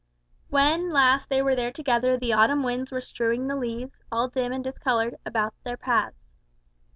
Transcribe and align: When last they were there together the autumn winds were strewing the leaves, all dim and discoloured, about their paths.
When 0.49 0.91
last 0.91 1.29
they 1.29 1.43
were 1.43 1.55
there 1.55 1.71
together 1.71 2.17
the 2.17 2.33
autumn 2.33 2.63
winds 2.63 2.91
were 2.91 3.01
strewing 3.01 3.45
the 3.45 3.55
leaves, 3.55 4.01
all 4.11 4.29
dim 4.29 4.51
and 4.51 4.63
discoloured, 4.63 5.19
about 5.27 5.53
their 5.63 5.77
paths. 5.77 6.17